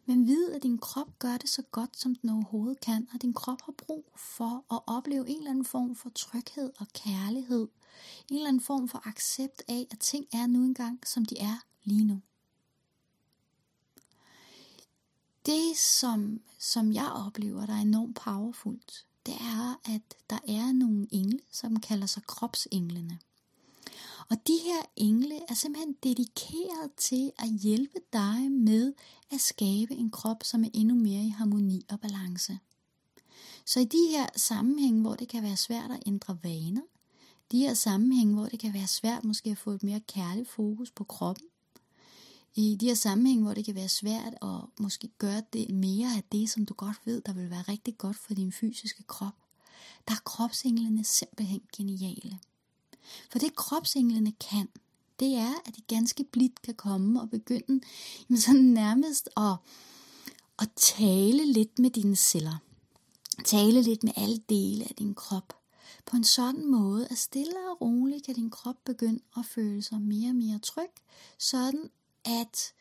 Men 0.07 0.27
vid, 0.27 0.51
at 0.51 0.63
din 0.63 0.79
krop 0.79 1.19
gør 1.19 1.37
det 1.37 1.49
så 1.49 1.63
godt, 1.63 1.97
som 2.01 2.15
den 2.15 2.31
overhovedet 2.31 2.81
kan, 2.81 3.09
og 3.15 3.23
din 3.23 3.33
krop 3.35 3.63
har 3.63 3.73
brug 3.73 4.13
for 4.17 4.75
at 4.75 4.81
opleve 4.87 5.29
en 5.29 5.37
eller 5.37 5.51
anden 5.51 5.65
form 5.65 5.97
for 5.97 6.11
tryghed 6.15 6.73
og 6.79 6.87
kærlighed. 6.95 7.69
En 8.31 8.37
eller 8.37 8.49
anden 8.49 8.63
form 8.63 8.89
for 8.89 9.09
accept 9.09 9.63
af, 9.69 9.87
at 9.91 9.99
ting 9.99 10.27
er 10.33 10.47
nu 10.47 10.65
engang, 10.65 11.09
som 11.09 11.25
de 11.25 11.39
er 11.39 11.65
lige 11.85 12.05
nu. 12.05 12.21
Det, 15.47 15.77
som, 15.77 16.41
som 16.59 16.93
jeg 16.93 17.13
oplever, 17.27 17.67
der 17.67 17.73
er 17.73 17.81
enormt 17.81 18.17
powerfult, 18.17 19.07
det 19.27 19.35
er, 19.35 19.81
at 19.85 20.03
der 20.31 20.39
er 20.49 20.73
nogle 20.73 21.07
engle, 21.11 21.41
som 21.51 21.81
kalder 21.81 22.07
sig 22.07 22.23
kropsenglene. 22.27 23.19
Og 24.29 24.37
de 24.47 24.59
her 24.65 24.83
engle 24.97 25.41
er 25.49 25.55
simpelthen 25.55 25.97
dedikeret 26.03 26.93
til 26.97 27.33
at 27.39 27.49
hjælpe 27.49 27.99
dig 28.13 28.53
med 28.53 28.93
at 29.31 29.41
skabe 29.41 29.95
en 29.95 30.11
krop, 30.11 30.43
som 30.43 30.65
er 30.65 30.69
endnu 30.75 30.95
mere 30.95 31.25
i 31.25 31.29
harmoni 31.29 31.87
og 31.91 32.01
balance. 32.01 32.59
Så 33.67 33.81
i 33.81 33.85
de 33.85 34.09
her 34.11 34.27
sammenhænge, 34.37 35.01
hvor 35.01 35.15
det 35.15 35.29
kan 35.29 35.43
være 35.43 35.57
svært 35.57 35.91
at 35.91 36.03
ændre 36.07 36.39
vaner, 36.43 36.83
de 37.53 37.59
her 37.59 37.75
sammenhænge, 37.75 38.35
hvor 38.35 38.47
det 38.47 38.59
kan 38.59 38.75
være 38.75 38.87
svært 38.87 39.25
måske 39.25 39.51
at 39.51 39.59
få 39.59 39.71
et 39.71 39.83
mere 39.83 40.01
kærligt 40.01 40.49
fokus 40.49 40.91
på 40.91 41.05
kroppen, 41.05 41.47
i 42.55 42.77
de 42.81 42.87
her 42.87 42.95
sammenhænge, 42.95 43.45
hvor 43.45 43.55
det 43.55 43.65
kan 43.65 43.75
være 43.75 43.89
svært 43.89 44.35
at 44.43 44.81
måske 44.81 45.09
gøre 45.19 45.43
det 45.53 45.71
mere 45.71 46.17
af 46.17 46.25
det, 46.33 46.51
som 46.51 46.67
du 46.67 46.75
godt 46.75 46.97
ved, 47.05 47.23
der 47.27 47.33
vil 47.33 47.51
være 47.51 47.63
rigtig 47.63 47.99
godt 47.99 48.17
for 48.17 48.35
din 48.35 48.53
fysiske 48.53 49.03
krop, 49.03 49.35
der 50.09 50.15
er 50.15 50.23
kropsenglene 50.25 51.05
simpelthen 51.05 51.61
geniale. 51.77 52.39
For 53.31 53.39
det 53.39 53.57
kropsenglene 53.57 54.33
kan, 54.33 54.69
det 55.21 55.35
er, 55.35 55.53
at 55.67 55.77
de 55.77 55.81
ganske 55.81 56.25
blidt 56.25 56.63
kan 56.63 56.75
komme 56.75 57.21
og 57.21 57.31
begynde 57.31 57.81
jamen 58.29 58.41
sådan 58.41 58.61
nærmest 58.61 59.29
at, 59.37 59.57
at 60.59 60.69
tale 60.77 61.53
lidt 61.53 61.79
med 61.79 61.91
dine 61.91 62.17
celler. 62.17 62.57
Tale 63.45 63.83
lidt 63.83 64.05
med 64.05 64.13
alle 64.17 64.39
dele 64.49 64.85
af 64.85 64.95
din 64.95 65.15
krop. 65.15 65.64
På 66.07 66.17
en 66.17 66.25
sådan 66.25 66.67
måde, 66.67 67.09
at 67.11 67.19
stille 67.19 67.71
og 67.71 67.81
roligt 67.81 68.25
kan 68.25 68.35
din 68.35 68.51
krop 68.51 68.77
begynde 68.85 69.21
at 69.37 69.47
føle 69.47 69.83
sig 69.83 70.01
mere 70.01 70.31
og 70.31 70.37
mere 70.37 70.59
tryg, 70.59 70.91
sådan 71.39 71.91
at 72.25 72.73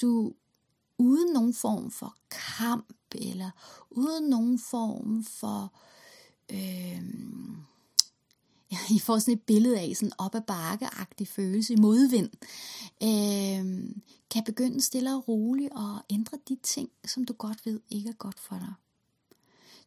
du 0.00 0.32
uden 0.98 1.32
nogen 1.32 1.54
form 1.54 1.90
for 1.90 2.16
kamp, 2.30 2.94
eller 3.14 3.50
uden 3.90 4.24
nogen 4.24 4.58
form 4.58 5.24
for 5.24 5.72
øh, 6.52 7.02
ja, 8.72 8.78
I 8.96 8.98
får 8.98 9.18
sådan 9.18 9.34
et 9.34 9.42
billede 9.42 9.80
af 9.80 9.92
sådan 9.96 10.12
op 10.18 10.34
ad 10.34 10.40
bakkeagtig 10.40 11.28
følelse, 11.28 11.76
modvind, 11.76 12.30
øh, 13.02 13.94
kan 14.30 14.44
begynde 14.44 14.80
stille 14.80 15.14
og 15.14 15.28
roligt 15.28 15.72
at 15.72 16.02
ændre 16.10 16.38
de 16.48 16.56
ting, 16.62 16.90
som 17.06 17.24
du 17.24 17.32
godt 17.32 17.66
ved 17.66 17.80
ikke 17.90 18.08
er 18.08 18.14
godt 18.14 18.40
for 18.40 18.58
dig. 18.58 18.74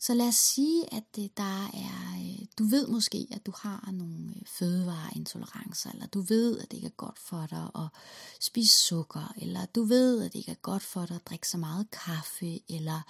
Så 0.04 0.14
lad 0.14 0.28
os 0.28 0.36
sige, 0.36 0.94
at 0.94 1.04
øh, 1.20 1.26
der 1.38 1.66
er, 1.74 2.20
øh, 2.22 2.46
du 2.60 2.64
ved 2.64 2.88
måske, 2.88 3.28
at 3.32 3.46
du 3.46 3.54
har 3.58 3.90
nogle 3.92 4.34
øh, 4.36 4.42
fødevareintolerancer, 4.46 5.92
eller 5.92 6.06
du 6.08 6.22
ved, 6.22 6.60
at 6.60 6.72
det 6.72 6.78
ikke 6.78 6.88
er 6.88 6.98
godt 7.06 7.20
for 7.20 7.46
dig 7.50 7.70
at 7.76 7.88
spise 8.40 8.80
sukker, 8.80 9.34
eller 9.42 9.66
du 9.66 9.84
ved, 9.84 10.24
at 10.24 10.34
det 10.34 10.40
ikke 10.40 10.52
er 10.52 10.56
godt 10.62 10.84
for 10.84 11.06
dig 11.06 11.16
at 11.16 11.28
drikke 11.28 11.48
så 11.48 11.58
meget 11.58 11.92
kaffe, 11.92 12.60
eller 12.70 13.02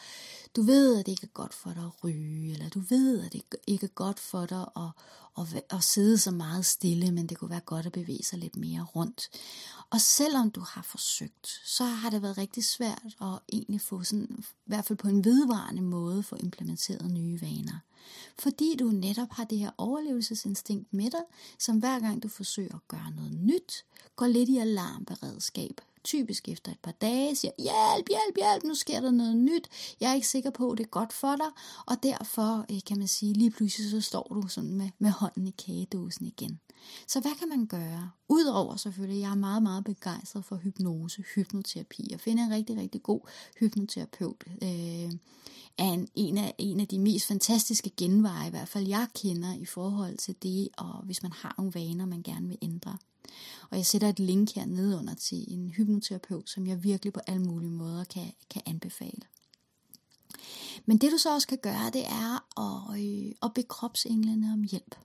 du 0.55 0.61
ved, 0.61 0.99
at 0.99 1.05
det 1.05 1.11
ikke 1.11 1.23
er 1.23 1.33
godt 1.33 1.53
for 1.53 1.69
dig 1.69 1.83
at 1.83 2.03
ryge, 2.03 2.53
eller 2.53 2.69
du 2.69 2.79
ved, 2.79 3.25
at 3.25 3.33
det 3.33 3.43
ikke 3.67 3.85
er 3.85 3.95
godt 3.95 4.19
for 4.19 4.45
dig 4.45 4.65
at, 4.75 4.89
at, 5.37 5.63
at 5.69 5.83
sidde 5.83 6.17
så 6.17 6.31
meget 6.31 6.65
stille, 6.65 7.11
men 7.11 7.27
det 7.27 7.37
kunne 7.37 7.49
være 7.49 7.59
godt 7.59 7.85
at 7.85 7.91
bevæge 7.91 8.23
sig 8.23 8.39
lidt 8.39 8.55
mere 8.55 8.83
rundt. 8.83 9.29
Og 9.89 10.01
selvom 10.01 10.51
du 10.51 10.59
har 10.59 10.81
forsøgt, 10.81 11.47
så 11.65 11.83
har 11.83 12.09
det 12.09 12.21
været 12.21 12.37
rigtig 12.37 12.65
svært 12.65 13.15
at 13.21 13.39
egentlig 13.53 13.81
få 13.81 14.03
sådan, 14.03 14.27
i 14.39 14.43
hvert 14.65 14.85
fald 14.85 14.97
på 14.97 15.07
en 15.07 15.25
vedvarende 15.25 15.81
måde, 15.81 16.23
få 16.23 16.35
implementeret 16.35 17.11
nye 17.11 17.41
vaner. 17.41 17.79
Fordi 18.39 18.75
du 18.79 18.85
netop 18.85 19.31
har 19.31 19.43
det 19.43 19.57
her 19.57 19.71
overlevelsesinstinkt 19.77 20.93
med 20.93 21.11
dig, 21.11 21.23
som 21.59 21.79
hver 21.79 21.99
gang 21.99 22.23
du 22.23 22.27
forsøger 22.27 22.75
at 22.75 22.87
gøre 22.87 23.11
noget 23.15 23.33
nyt, 23.33 23.85
går 24.15 24.27
lidt 24.27 24.49
i 24.49 24.57
alarmberedskab 24.57 25.81
typisk 26.03 26.49
efter 26.49 26.71
et 26.71 26.79
par 26.83 26.91
dage, 26.91 27.35
siger, 27.35 27.51
hjælp, 27.59 28.07
hjælp, 28.09 28.37
hjælp, 28.37 28.63
nu 28.63 28.73
sker 28.75 28.99
der 28.99 29.11
noget 29.11 29.35
nyt, 29.35 29.67
jeg 29.99 30.09
er 30.09 30.15
ikke 30.15 30.27
sikker 30.27 30.49
på, 30.49 30.71
at 30.71 30.77
det 30.77 30.83
er 30.83 30.89
godt 30.89 31.13
for 31.13 31.35
dig, 31.35 31.51
og 31.85 32.03
derfor 32.03 32.65
øh, 32.71 32.79
kan 32.87 32.97
man 32.97 33.07
sige, 33.07 33.33
lige 33.33 33.51
pludselig 33.51 33.89
så 33.89 34.01
står 34.01 34.27
du 34.41 34.47
sådan 34.47 34.73
med, 34.73 34.89
med 34.99 35.09
hånden 35.09 35.47
i 35.47 35.55
kagedåsen 35.65 36.25
igen. 36.25 36.59
Så 37.07 37.19
hvad 37.19 37.31
kan 37.39 37.49
man 37.49 37.65
gøre? 37.65 38.11
Udover 38.29 38.75
selvfølgelig, 38.75 39.21
jeg 39.21 39.31
er 39.31 39.35
meget, 39.35 39.63
meget 39.63 39.83
begejstret 39.83 40.45
for 40.45 40.55
hypnose, 40.55 41.23
hypnoterapi. 41.35 42.07
Jeg 42.09 42.19
finder 42.19 42.43
en 42.43 42.51
rigtig, 42.51 42.77
rigtig 42.77 43.03
god 43.03 43.21
hypnoterapeut. 43.59 44.43
Øh, 44.63 45.11
er 45.77 45.93
en, 45.93 46.07
en, 46.15 46.37
af, 46.37 46.55
en 46.57 46.79
af 46.79 46.87
de 46.87 46.99
mest 46.99 47.27
fantastiske 47.27 47.91
genveje, 47.97 48.47
i 48.47 48.49
hvert 48.49 48.67
fald 48.67 48.87
jeg 48.87 49.07
kender 49.15 49.53
i 49.53 49.65
forhold 49.65 50.17
til 50.17 50.35
det, 50.43 50.69
og 50.77 51.03
hvis 51.03 51.23
man 51.23 51.31
har 51.31 51.55
nogle 51.57 51.73
vaner, 51.75 52.05
man 52.05 52.23
gerne 52.23 52.47
vil 52.47 52.57
ændre. 52.61 52.97
Og 53.69 53.77
jeg 53.77 53.85
sætter 53.85 54.09
et 54.09 54.19
link 54.19 54.55
her 54.55 54.65
under 54.99 55.13
til 55.13 55.45
en 55.47 55.69
hypnoterapeut, 55.69 56.49
som 56.49 56.67
jeg 56.67 56.83
virkelig 56.83 57.13
på 57.13 57.19
alle 57.27 57.41
mulige 57.41 57.71
måder 57.71 58.03
kan, 58.03 58.31
kan 58.49 58.61
anbefale. 58.65 59.21
Men 60.85 60.97
det 60.97 61.11
du 61.11 61.17
så 61.17 61.33
også 61.33 61.47
kan 61.47 61.57
gøre, 61.57 61.89
det 61.93 62.05
er 62.05 62.59
at, 62.59 63.01
øh, 63.01 63.31
at 63.43 63.53
bede 63.53 63.67
kropsenglene 63.67 64.53
om 64.53 64.63
hjælp. 64.63 64.95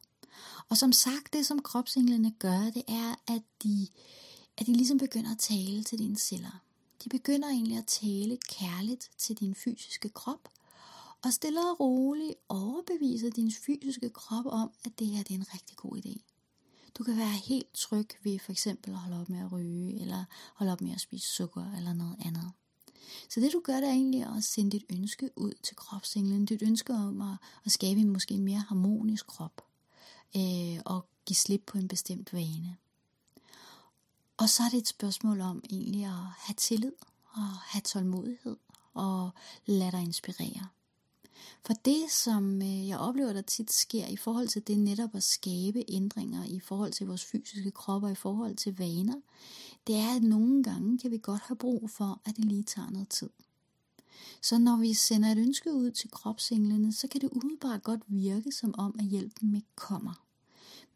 Og 0.69 0.77
som 0.77 0.93
sagt, 0.93 1.33
det 1.33 1.47
som 1.47 1.63
kropsenglene 1.63 2.31
gør, 2.39 2.71
det 2.75 2.83
er, 2.89 3.15
at 3.29 3.43
de, 3.63 3.89
at 4.57 4.67
de 4.67 4.73
ligesom 4.73 4.99
begynder 4.99 5.31
at 5.31 5.39
tale 5.39 5.83
til 5.85 5.99
dine 5.99 6.19
celler. 6.19 6.63
De 7.05 7.09
begynder 7.09 7.49
egentlig 7.49 7.79
at 7.79 7.87
tale 7.87 8.39
kærligt 8.49 9.11
til 9.19 9.37
din 9.37 9.55
fysiske 9.55 10.09
krop, 10.09 10.49
og 11.25 11.33
stille 11.33 11.61
og 11.71 11.81
roligt 11.81 12.35
overbeviser 12.49 13.31
din 13.31 13.53
fysiske 13.53 14.11
krop 14.11 14.47
om, 14.47 14.71
at 14.85 14.99
det 14.99 15.07
her 15.07 15.23
det 15.23 15.31
er 15.31 15.39
en 15.39 15.55
rigtig 15.55 15.77
god 15.77 15.97
idé. 15.97 16.23
Du 16.99 17.05
kan 17.05 17.17
være 17.17 17.41
helt 17.45 17.75
tryg 17.75 18.09
ved 18.23 18.39
for 18.39 18.53
eksempel 18.53 18.91
at 18.91 18.99
holde 18.99 19.21
op 19.21 19.29
med 19.29 19.39
at 19.39 19.53
ryge, 19.53 20.01
eller 20.01 20.25
holde 20.55 20.73
op 20.73 20.81
med 20.81 20.93
at 20.93 21.01
spise 21.01 21.29
sukker, 21.35 21.73
eller 21.77 21.93
noget 21.93 22.17
andet. 22.25 22.53
Så 23.29 23.41
det 23.41 23.53
du 23.53 23.61
gør, 23.65 23.77
det 23.77 23.89
er 23.89 23.93
egentlig 23.93 24.23
at 24.37 24.45
sende 24.45 24.71
dit 24.71 24.85
ønske 24.91 25.31
ud 25.37 25.53
til 25.63 25.77
kropsenglen. 25.77 26.45
Dit 26.45 26.63
ønske 26.63 26.93
om 26.93 27.21
at, 27.21 27.37
at 27.65 27.73
skabe 27.73 28.01
en 28.01 28.11
måske 28.11 28.39
mere 28.39 28.65
harmonisk 28.69 29.27
krop. 29.27 29.63
Øh, 30.37 30.81
og 30.85 31.07
give 31.27 31.37
slip 31.37 31.63
på 31.67 31.79
en 31.79 31.89
bestemt 31.89 32.33
vane. 32.33 32.77
Og 34.37 34.49
så 34.49 34.63
er 34.63 34.69
det 34.69 34.79
et 34.79 34.89
spørgsmål 34.89 35.41
om 35.41 35.63
egentlig 35.71 36.05
at 36.05 36.27
have 36.39 36.55
tillid 36.57 36.93
og 37.33 37.43
have 37.43 37.83
tålmodighed 37.83 38.57
og 38.95 39.31
lade 39.67 39.93
dig 39.93 40.03
inspirere. 40.03 40.69
For 41.67 41.73
det, 41.73 42.11
som 42.11 42.63
øh, 42.63 42.89
jeg 42.89 42.99
oplever, 42.99 43.33
der 43.33 43.43
tit 43.43 43.73
sker 43.73 44.07
i 44.07 44.17
forhold 44.17 44.49
til 44.49 44.67
det 44.67 44.79
netop 44.79 45.15
at 45.15 45.23
skabe 45.23 45.85
ændringer 45.89 46.45
i 46.45 46.61
forhold 46.61 46.93
til 46.93 47.07
vores 47.07 47.25
fysiske 47.25 47.71
kropper, 47.71 48.09
i 48.09 48.15
forhold 48.15 48.57
til 48.57 48.77
vaner, 48.77 49.21
det 49.87 49.97
er, 49.97 50.17
at 50.17 50.23
nogle 50.23 50.63
gange 50.63 50.99
kan 50.99 51.11
vi 51.11 51.19
godt 51.19 51.43
have 51.43 51.57
brug 51.57 51.91
for, 51.91 52.21
at 52.25 52.37
det 52.37 52.45
lige 52.45 52.63
tager 52.63 52.91
noget 52.91 53.09
tid. 53.09 53.31
Så 54.43 54.59
når 54.59 54.77
vi 54.77 54.95
sender 54.95 55.33
et 55.33 55.39
ønske 55.39 55.73
ud 55.73 55.91
til 55.91 56.11
kropsenglene, 56.11 56.93
så 56.93 57.09
kan 57.09 57.21
det 57.21 57.29
umiddelbart 57.33 57.83
godt 57.83 58.01
virke 58.07 58.53
som 58.53 58.75
om, 58.79 58.95
at 58.99 59.05
hjælpen 59.05 59.55
ikke 59.55 59.77
kommer. 59.77 60.27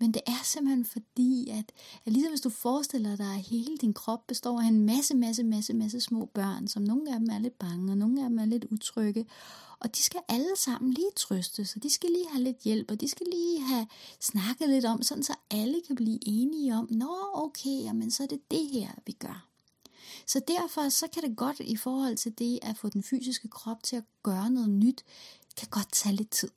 Men 0.00 0.14
det 0.14 0.22
er 0.26 0.40
simpelthen 0.44 0.84
fordi, 0.84 1.48
at, 1.50 1.72
at 2.04 2.12
ligesom 2.12 2.30
hvis 2.30 2.40
du 2.40 2.50
forestiller 2.50 3.16
dig, 3.16 3.34
at 3.34 3.40
hele 3.40 3.76
din 3.76 3.92
krop 3.92 4.26
består 4.26 4.60
af 4.60 4.66
en 4.66 4.86
masse, 4.86 5.16
masse, 5.16 5.44
masse, 5.44 5.74
masse 5.74 6.00
små 6.00 6.24
børn, 6.24 6.68
som 6.68 6.82
nogle 6.82 7.12
af 7.12 7.18
dem 7.20 7.28
er 7.30 7.38
lidt 7.38 7.58
bange, 7.58 7.92
og 7.92 7.98
nogle 7.98 8.22
af 8.22 8.28
dem 8.28 8.38
er 8.38 8.44
lidt 8.44 8.64
utrygge, 8.64 9.26
og 9.80 9.96
de 9.96 10.02
skal 10.02 10.20
alle 10.28 10.56
sammen 10.56 10.92
lige 10.92 11.10
trøste, 11.16 11.64
så 11.64 11.78
de 11.78 11.90
skal 11.90 12.10
lige 12.10 12.28
have 12.32 12.44
lidt 12.44 12.58
hjælp, 12.58 12.90
og 12.90 13.00
de 13.00 13.08
skal 13.08 13.26
lige 13.32 13.60
have 13.60 13.86
snakket 14.20 14.68
lidt 14.68 14.84
om, 14.84 15.02
sådan 15.02 15.22
så 15.22 15.34
alle 15.50 15.80
kan 15.86 15.96
blive 15.96 16.18
enige 16.22 16.74
om, 16.74 16.88
nå 16.90 17.16
okay, 17.34 17.82
jamen 17.82 18.10
så 18.10 18.22
er 18.22 18.26
det 18.26 18.50
det 18.50 18.68
her, 18.68 18.90
vi 19.06 19.12
gør. 19.12 19.49
Så 20.32 20.40
derfor 20.48 20.88
så 20.88 21.06
kan 21.14 21.22
det 21.22 21.36
godt 21.36 21.60
i 21.60 21.76
forhold 21.76 22.16
til 22.16 22.38
det 22.38 22.58
at 22.62 22.76
få 22.76 22.88
den 22.88 23.02
fysiske 23.02 23.48
krop 23.48 23.82
til 23.82 23.96
at 23.96 24.04
gøre 24.22 24.50
noget 24.50 24.70
nyt, 24.70 25.04
kan 25.56 25.68
godt 25.70 25.92
tage 25.92 26.16
lidt 26.16 26.30
tid. 26.30 26.50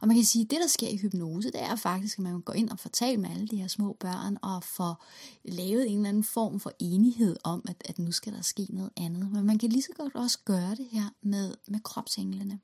Og 0.00 0.08
man 0.08 0.16
kan 0.16 0.24
sige, 0.24 0.44
at 0.44 0.50
det, 0.50 0.58
der 0.60 0.66
sker 0.66 0.88
i 0.88 0.96
hypnose, 0.96 1.50
det 1.50 1.62
er 1.62 1.76
faktisk, 1.76 2.18
at 2.18 2.22
man 2.22 2.40
går 2.40 2.52
ind 2.52 2.70
og 2.70 2.78
får 2.78 2.90
talt 2.90 3.20
med 3.20 3.30
alle 3.30 3.48
de 3.48 3.56
her 3.56 3.68
små 3.68 3.96
børn, 4.00 4.38
og 4.42 4.64
får 4.64 5.04
lavet 5.44 5.90
en 5.90 5.96
eller 5.96 6.08
anden 6.08 6.24
form 6.24 6.60
for 6.60 6.72
enighed 6.78 7.36
om, 7.44 7.64
at, 7.68 7.82
at 7.84 7.98
nu 7.98 8.12
skal 8.12 8.32
der 8.32 8.42
ske 8.42 8.66
noget 8.70 8.90
andet. 8.96 9.32
Men 9.32 9.46
man 9.46 9.58
kan 9.58 9.68
lige 9.68 9.82
så 9.82 9.92
godt 9.96 10.14
også 10.14 10.38
gøre 10.44 10.74
det 10.74 10.88
her 10.90 11.14
med, 11.22 11.54
med 11.68 11.80
kropsenglene. 11.80 12.60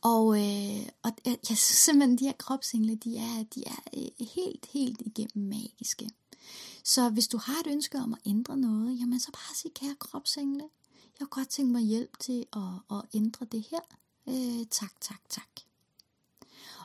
Og, 0.00 0.38
øh, 0.38 0.86
og 1.02 1.10
jeg 1.24 1.38
synes 1.42 1.58
simpelthen, 1.58 2.12
at 2.12 2.20
de 2.20 2.24
her 2.24 2.32
kropsengle, 2.38 2.94
de 2.94 3.16
er, 3.16 3.44
de 3.54 3.64
er 3.66 3.80
øh, 3.96 4.26
helt, 4.34 4.66
helt 4.72 5.02
igennem 5.06 5.48
magiske. 5.48 6.10
Så 6.84 7.10
hvis 7.10 7.28
du 7.28 7.38
har 7.38 7.60
et 7.60 7.66
ønske 7.66 7.98
om 7.98 8.12
at 8.12 8.18
ændre 8.26 8.56
noget, 8.56 9.00
jamen 9.00 9.20
så 9.20 9.30
bare 9.32 9.54
sig, 9.54 9.70
kære 9.74 9.94
kropsengle, 9.98 10.68
jeg 10.92 11.20
har 11.20 11.26
godt 11.26 11.48
tænkt 11.48 11.72
mig 11.72 11.82
hjælp 11.82 12.18
til 12.18 12.46
at, 12.52 12.96
at 12.96 13.02
ændre 13.14 13.46
det 13.52 13.66
her. 13.70 13.80
Øh, 14.28 14.66
tak, 14.70 15.00
tak, 15.00 15.20
tak. 15.28 15.48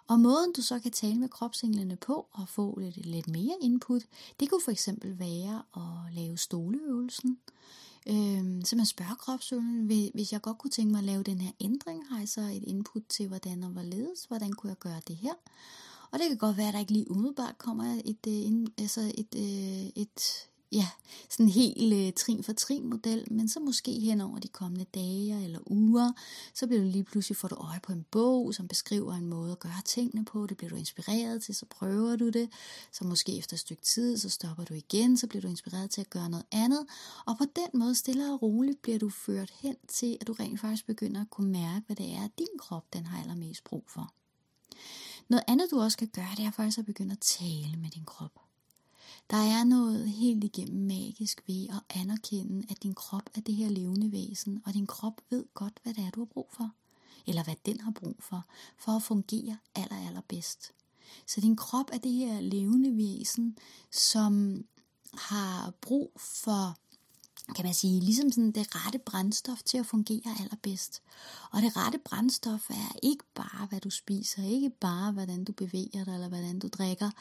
Og 0.07 0.19
måden 0.19 0.53
du 0.53 0.61
så 0.61 0.79
kan 0.79 0.91
tale 0.91 1.19
med 1.19 1.29
kropsenglene 1.29 1.95
på 1.95 2.27
og 2.31 2.49
få 2.49 2.79
lidt, 2.79 3.05
lidt 3.05 3.27
mere 3.27 3.57
input, 3.61 4.01
det 4.39 4.49
kunne 4.49 4.61
for 4.61 4.71
eksempel 4.71 5.19
være 5.19 5.63
at 5.75 6.13
lave 6.13 6.37
stoleøvelsen. 6.37 7.39
Øhm, 8.07 8.65
så 8.65 8.75
man 8.75 8.85
spørger 8.85 9.15
kropsøvelsen, 9.15 10.11
hvis 10.13 10.33
jeg 10.33 10.41
godt 10.41 10.57
kunne 10.57 10.71
tænke 10.71 10.91
mig 10.91 10.99
at 10.99 11.05
lave 11.05 11.23
den 11.23 11.41
her 11.41 11.51
ændring, 11.59 12.09
har 12.09 12.19
jeg 12.19 12.29
så 12.29 12.41
et 12.41 12.63
input 12.63 13.03
til, 13.09 13.27
hvordan 13.27 13.63
og 13.63 13.69
hvorledes, 13.69 14.25
hvordan 14.25 14.53
kunne 14.53 14.69
jeg 14.69 14.79
gøre 14.79 15.01
det 15.07 15.15
her. 15.15 15.33
Og 16.11 16.19
det 16.19 16.27
kan 16.27 16.37
godt 16.37 16.57
være, 16.57 16.67
at 16.67 16.73
der 16.73 16.79
ikke 16.79 16.91
lige 16.91 17.11
umiddelbart 17.11 17.57
kommer 17.57 18.01
et, 18.05 18.27
øh, 18.27 18.33
en, 18.33 18.67
altså 18.77 19.01
et, 19.17 19.35
et, 19.35 19.91
et, 19.95 20.49
ja, 20.71 20.87
sådan 21.29 21.45
en 21.45 21.51
helt 21.51 21.93
øh, 21.93 22.13
trin 22.13 22.43
for 22.43 22.53
trin 22.53 22.89
model, 22.89 23.27
men 23.31 23.49
så 23.49 23.59
måske 23.59 23.91
hen 23.99 24.21
over 24.21 24.39
de 24.39 24.47
kommende 24.47 24.85
dage 24.93 25.43
eller 25.43 25.59
uger, 25.65 26.11
så 26.53 26.67
bliver 26.67 26.81
du 26.81 26.87
lige 26.87 27.03
pludselig 27.03 27.37
får 27.37 27.47
du 27.47 27.55
øje 27.55 27.79
på 27.83 27.91
en 27.91 28.05
bog, 28.11 28.53
som 28.53 28.67
beskriver 28.67 29.13
en 29.13 29.25
måde 29.25 29.51
at 29.51 29.59
gøre 29.59 29.81
tingene 29.85 30.25
på, 30.25 30.45
det 30.45 30.57
bliver 30.57 30.69
du 30.69 30.75
inspireret 30.75 31.43
til, 31.43 31.55
så 31.55 31.65
prøver 31.65 32.15
du 32.15 32.29
det, 32.29 32.49
så 32.91 33.05
måske 33.05 33.37
efter 33.37 33.53
et 33.53 33.59
stykke 33.59 33.81
tid, 33.81 34.17
så 34.17 34.29
stopper 34.29 34.63
du 34.63 34.73
igen, 34.73 35.17
så 35.17 35.27
bliver 35.27 35.41
du 35.41 35.47
inspireret 35.47 35.91
til 35.91 36.01
at 36.01 36.09
gøre 36.09 36.29
noget 36.29 36.45
andet, 36.51 36.85
og 37.25 37.37
på 37.37 37.45
den 37.55 37.79
måde 37.79 37.95
stille 37.95 38.33
og 38.33 38.41
roligt 38.41 38.81
bliver 38.81 38.99
du 38.99 39.09
ført 39.09 39.51
hen 39.61 39.75
til, 39.87 40.17
at 40.21 40.27
du 40.27 40.33
rent 40.33 40.59
faktisk 40.59 40.85
begynder 40.85 41.21
at 41.21 41.29
kunne 41.29 41.51
mærke, 41.51 41.85
hvad 41.85 41.95
det 41.95 42.11
er, 42.11 42.27
din 42.37 42.59
krop 42.59 42.93
den 42.93 43.05
har 43.05 43.21
allermest 43.21 43.63
brug 43.63 43.83
for. 43.87 44.13
Noget 45.29 45.43
andet 45.47 45.71
du 45.71 45.81
også 45.81 45.97
kan 45.97 46.07
gøre, 46.07 46.35
det 46.37 46.45
er 46.45 46.51
faktisk 46.51 46.77
at 46.77 46.85
begynde 46.85 47.11
at 47.11 47.19
tale 47.19 47.77
med 47.77 47.89
din 47.89 48.05
krop. 48.05 48.31
Der 49.29 49.37
er 49.37 49.63
noget 49.63 50.09
helt 50.09 50.43
igennem 50.43 50.87
magisk 50.87 51.41
ved 51.47 51.67
at 51.69 51.99
anerkende, 51.99 52.67
at 52.69 52.83
din 52.83 52.95
krop 52.95 53.29
er 53.35 53.41
det 53.41 53.55
her 53.55 53.69
levende 53.69 54.11
væsen, 54.11 54.61
og 54.65 54.73
din 54.73 54.87
krop 54.87 55.21
ved 55.29 55.45
godt, 55.53 55.79
hvad 55.83 55.93
det 55.93 56.03
er, 56.03 56.09
du 56.09 56.19
har 56.19 56.25
brug 56.25 56.49
for. 56.51 56.71
Eller 57.27 57.43
hvad 57.43 57.55
den 57.65 57.79
har 57.79 57.91
brug 57.91 58.15
for, 58.19 58.45
for 58.77 58.91
at 58.91 59.03
fungere 59.03 59.57
aller, 59.75 60.07
allerbedst. 60.07 60.71
Så 61.27 61.41
din 61.41 61.55
krop 61.55 61.89
er 61.93 61.97
det 61.97 62.11
her 62.11 62.41
levende 62.41 62.97
væsen, 62.97 63.57
som 63.91 64.63
har 65.13 65.73
brug 65.81 66.11
for 66.17 66.77
kan 67.55 67.65
man 67.65 67.73
sige, 67.73 67.99
ligesom 67.99 68.31
sådan 68.31 68.51
det 68.51 68.75
rette 68.75 68.99
brændstof 68.99 69.63
til 69.63 69.77
at 69.77 69.85
fungere 69.85 70.35
allerbedst. 70.39 71.01
Og 71.51 71.61
det 71.61 71.77
rette 71.77 71.97
brændstof 71.97 72.69
er 72.69 72.95
ikke 73.03 73.23
bare, 73.35 73.65
hvad 73.69 73.79
du 73.79 73.89
spiser, 73.89 74.43
ikke 74.43 74.69
bare, 74.69 75.11
hvordan 75.11 75.43
du 75.43 75.51
bevæger 75.51 76.03
dig, 76.05 76.13
eller 76.13 76.27
hvordan 76.27 76.59
du 76.59 76.67
drikker. 76.67 77.11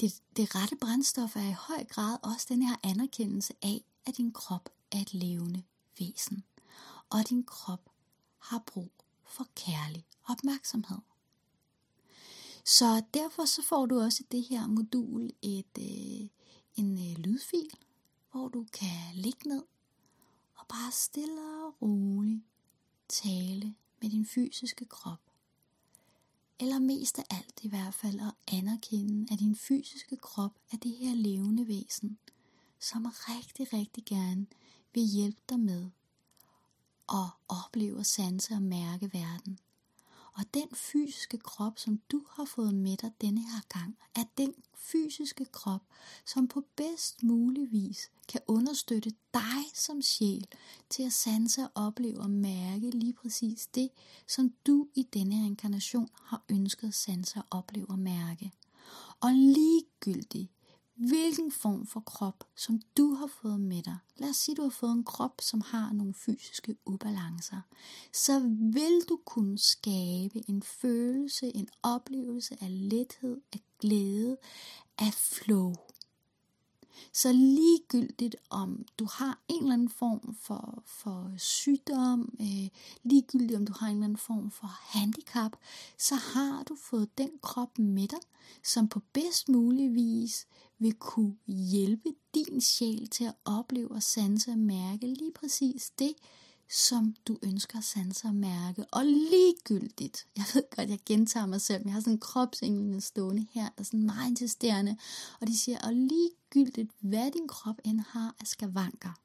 Det, 0.00 0.22
det 0.36 0.54
rette 0.54 0.76
brændstof 0.76 1.36
er 1.36 1.48
i 1.48 1.56
høj 1.68 1.84
grad 1.84 2.18
også 2.22 2.46
den 2.48 2.62
her 2.62 2.76
anerkendelse 2.82 3.54
af, 3.62 3.84
at 4.06 4.16
din 4.16 4.32
krop 4.32 4.68
er 4.92 5.00
et 5.00 5.14
levende 5.14 5.62
væsen. 5.98 6.44
Og 7.10 7.28
din 7.28 7.44
krop 7.44 7.90
har 8.38 8.62
brug 8.66 8.92
for 9.26 9.46
kærlig 9.54 10.04
opmærksomhed. 10.28 10.98
Så 12.64 13.02
derfor 13.14 13.44
så 13.44 13.62
får 13.62 13.86
du 13.86 14.00
også 14.00 14.22
det 14.32 14.42
her 14.42 14.66
modul 14.66 15.30
et, 15.42 15.78
øh, 15.78 16.28
en 16.76 16.98
øh, 16.98 17.18
lydfil, 17.18 17.70
hvor 18.30 18.48
du 18.48 18.66
kan 18.72 19.14
ligge 19.14 19.48
ned 19.48 19.64
og 20.54 20.66
bare 20.68 20.92
stille 20.92 21.40
og 21.40 21.82
roligt 21.82 22.42
tale 23.08 23.74
med 24.02 24.10
din 24.10 24.26
fysiske 24.26 24.84
krop. 24.84 25.20
Eller 26.60 26.78
mest 26.78 27.18
af 27.18 27.24
alt 27.30 27.60
i 27.62 27.68
hvert 27.68 27.94
fald 27.94 28.20
at 28.20 28.54
anerkende, 28.54 29.32
at 29.32 29.38
din 29.38 29.56
fysiske 29.56 30.16
krop 30.16 30.52
er 30.72 30.76
det 30.76 30.90
her 30.90 31.14
levende 31.14 31.68
væsen, 31.68 32.18
som 32.80 33.06
rigtig, 33.06 33.72
rigtig 33.72 34.04
gerne 34.04 34.46
vil 34.94 35.02
hjælpe 35.02 35.40
dig 35.48 35.60
med 35.60 35.90
at 37.08 37.30
opleve, 37.48 38.04
sanse 38.04 38.54
og 38.54 38.62
mærke 38.62 39.12
verden. 39.12 39.58
Og 40.32 40.44
den 40.54 40.68
fysiske 40.74 41.38
krop, 41.38 41.78
som 41.78 42.00
du 42.12 42.24
har 42.30 42.44
fået 42.44 42.74
med 42.74 42.96
dig 42.96 43.12
denne 43.20 43.40
her 43.40 43.60
gang, 43.68 43.98
er 44.14 44.24
den 44.38 44.54
fysiske 44.74 45.44
krop, 45.44 45.82
som 46.24 46.48
på 46.48 46.64
bedst 46.76 47.22
mulig 47.22 47.72
vis 47.72 48.10
kan 48.28 48.40
understøtte 48.46 49.10
dig 49.34 49.64
som 49.74 50.02
sjæl 50.02 50.46
til 50.90 51.02
at 51.02 51.12
sanse 51.12 51.62
og 51.62 51.70
opleve 51.74 52.20
og 52.20 52.30
mærke 52.30 52.90
lige 52.90 53.12
præcis 53.12 53.66
det, 53.66 53.90
som 54.26 54.52
du 54.66 54.88
i 54.94 55.02
denne 55.02 55.34
her 55.34 55.46
inkarnation 55.46 56.08
har 56.22 56.42
ønsket 56.48 56.88
at 56.88 56.94
sanse 56.94 57.38
og 57.38 57.58
opleve 57.58 57.90
og 57.90 57.98
mærke. 57.98 58.52
Og 59.20 59.32
ligegyldigt, 59.32 60.50
hvilken 60.94 61.52
form 61.52 61.86
for 61.86 62.00
krop, 62.00 62.44
som 62.56 62.80
du 62.96 63.14
har 63.14 63.26
fået 63.26 63.60
med 63.60 63.82
dig. 63.82 63.96
Lad 64.16 64.30
os 64.30 64.36
sige, 64.36 64.54
du 64.54 64.62
har 64.62 64.70
fået 64.70 64.92
en 64.92 65.04
krop, 65.04 65.40
som 65.40 65.60
har 65.60 65.92
nogle 65.92 66.14
fysiske 66.14 66.76
ubalancer. 66.86 67.60
Så 68.12 68.40
vil 68.72 69.00
du 69.08 69.20
kunne 69.24 69.58
skabe 69.58 70.50
en 70.50 70.62
følelse, 70.62 71.56
en 71.56 71.68
oplevelse 71.82 72.56
af 72.60 72.88
lethed, 72.88 73.40
af 73.52 73.60
glæde, 73.80 74.36
af 74.98 75.14
flow. 75.14 75.74
Så 77.12 77.32
ligegyldigt 77.32 78.36
om 78.50 78.84
du 78.98 79.06
har 79.12 79.40
en 79.48 79.62
eller 79.62 79.72
anden 79.72 79.88
form 79.88 80.36
for, 80.40 80.82
for 80.86 81.32
sygdom, 81.36 82.32
øh, 82.40 82.68
ligegyldigt 83.02 83.56
om 83.56 83.66
du 83.66 83.72
har 83.78 83.86
en 83.86 83.92
eller 83.92 84.04
anden 84.04 84.18
form 84.18 84.50
for 84.50 84.66
handicap, 84.66 85.56
så 85.98 86.14
har 86.14 86.62
du 86.62 86.76
fået 86.76 87.18
den 87.18 87.30
krop 87.42 87.78
med 87.78 88.08
dig, 88.08 88.18
som 88.62 88.88
på 88.88 89.00
bedst 89.12 89.48
mulig 89.48 89.94
vis 89.94 90.46
vil 90.78 90.94
kunne 90.94 91.36
hjælpe 91.46 92.08
din 92.34 92.60
sjæl 92.60 93.06
til 93.06 93.24
at 93.24 93.34
opleve 93.44 93.90
og 93.90 94.02
sanse 94.02 94.50
og 94.50 94.58
mærke 94.58 95.06
lige 95.06 95.32
præcis 95.32 95.90
det, 95.98 96.14
som 96.70 97.14
du 97.28 97.38
ønsker 97.42 97.78
at 97.78 97.84
sanse 97.84 98.28
og 98.28 98.34
mærke. 98.34 98.84
Og 98.92 99.04
ligegyldigt, 99.04 100.26
jeg 100.36 100.44
ved 100.54 100.62
godt, 100.76 100.90
jeg 100.90 100.98
gentager 101.06 101.46
mig 101.46 101.60
selv, 101.60 101.80
men 101.80 101.86
jeg 101.86 101.94
har 101.94 102.00
sådan 102.00 102.12
en 102.12 102.20
kropsenglene 102.20 103.00
stående 103.00 103.46
her, 103.50 103.62
der 103.62 103.70
er 103.78 103.82
sådan 103.82 104.02
meget 104.02 104.30
insisterende, 104.30 104.96
og 105.40 105.46
de 105.46 105.58
siger, 105.58 105.78
og 105.78 105.92
ligegyldigt, 105.94 106.90
hvad 107.00 107.30
din 107.30 107.48
krop 107.48 107.76
end 107.84 108.00
har 108.00 108.34
af 108.40 108.46
skavanker, 108.46 109.20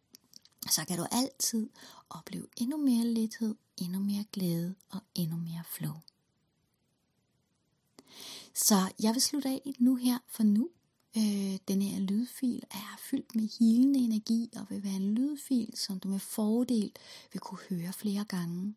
så 0.70 0.86
kan 0.86 0.98
du 0.98 1.06
altid 1.12 1.70
opleve 2.10 2.48
endnu 2.58 2.78
mere 2.78 3.06
lethed, 3.06 3.56
endnu 3.78 4.00
mere 4.00 4.26
glæde 4.32 4.76
og 4.90 5.00
endnu 5.16 5.38
mere 5.38 5.64
flow. 5.66 5.94
Så 8.54 8.92
jeg 9.00 9.14
vil 9.14 9.22
slutte 9.22 9.50
af 9.50 9.76
nu 9.80 9.96
her 9.96 10.20
for 10.28 10.44
nu. 10.44 10.70
Øh, 11.18 11.60
den 11.68 11.82
her 11.82 12.00
lydfil 12.00 12.64
er 12.72 13.00
fyldt 13.00 13.36
med 13.36 13.60
hilende 13.60 14.00
energi 14.00 14.50
og 14.56 14.66
vil 14.70 14.84
være 14.84 14.94
en 14.96 15.16
lydfil, 15.16 15.74
som 15.76 16.00
du 16.00 16.08
med 16.08 16.20
fordel 16.20 16.92
vil 17.34 17.40
kunne 17.40 17.60
høre 17.70 17.94
flere 17.94 18.24
gange. 18.24 18.76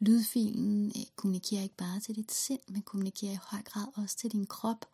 Lydfilen 0.00 0.92
øh, 0.96 1.02
kommunikerer 1.16 1.62
ikke 1.62 1.76
bare 1.76 2.00
til 2.00 2.16
dit 2.16 2.32
sind, 2.32 2.60
men 2.68 2.82
kommunikerer 2.82 3.32
i 3.32 3.38
høj 3.42 3.62
grad 3.62 3.86
også 3.94 4.16
til 4.16 4.32
din 4.32 4.46
krop, 4.46 4.86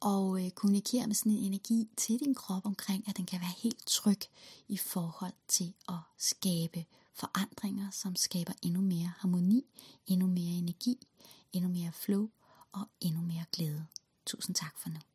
og 0.00 0.44
øh, 0.44 0.50
kommunikerer 0.50 1.06
med 1.06 1.14
sådan 1.14 1.32
en 1.32 1.44
energi 1.44 1.88
til 1.96 2.20
din 2.20 2.34
krop 2.34 2.66
omkring, 2.66 3.08
at 3.08 3.16
den 3.16 3.26
kan 3.26 3.40
være 3.40 3.54
helt 3.58 3.86
tryg 3.86 4.20
i 4.68 4.76
forhold 4.76 5.34
til 5.48 5.72
at 5.88 5.98
skabe 6.18 6.84
forandringer, 7.14 7.90
som 7.90 8.16
skaber 8.16 8.52
endnu 8.62 8.80
mere 8.80 9.12
harmoni, 9.18 9.64
endnu 10.06 10.26
mere 10.26 10.58
energi, 10.58 11.06
endnu 11.52 11.70
mere 11.70 11.92
flow 11.92 12.28
og 12.72 12.88
endnu 13.00 13.20
mere 13.20 13.44
glæde. 13.52 13.86
Tusind 14.26 14.54
tak 14.54 14.78
for 14.78 14.88
nu. 14.88 15.07